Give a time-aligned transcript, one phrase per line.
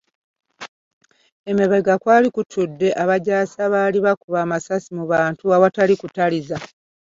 [1.51, 6.57] Emabega kwali kutudde abajaasi abaali bakuba amasasi mu bantu awataali kutaliza.